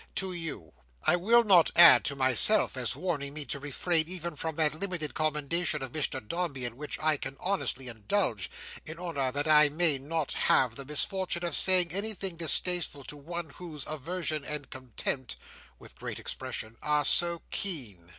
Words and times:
"To 0.15 0.33
you. 0.33 0.73
I 1.03 1.15
will 1.15 1.43
not 1.43 1.69
add 1.75 2.03
to 2.05 2.15
myself, 2.15 2.75
as 2.75 2.95
warning 2.95 3.35
me 3.35 3.45
to 3.45 3.59
refrain 3.59 4.09
even 4.09 4.33
from 4.35 4.55
that 4.55 4.73
limited 4.73 5.13
commendation 5.13 5.83
of 5.83 5.91
Mr 5.91 6.27
Dombey, 6.27 6.65
in 6.65 6.75
which 6.75 6.97
I 6.99 7.17
can 7.17 7.37
honestly 7.39 7.87
indulge, 7.87 8.49
in 8.83 8.97
order 8.97 9.31
that 9.31 9.47
I 9.47 9.69
may 9.69 9.99
not 9.99 10.31
have 10.31 10.75
the 10.75 10.85
misfortune 10.85 11.45
of 11.45 11.55
saying 11.55 11.91
anything 11.91 12.35
distasteful 12.35 13.03
to 13.03 13.15
one 13.17 13.51
whose 13.51 13.85
aversion 13.85 14.43
and 14.43 14.71
contempt," 14.71 15.37
with 15.77 15.93
great 15.99 16.17
expression, 16.17 16.77
"are 16.81 17.05
so 17.05 17.43
keen." 17.51 18.09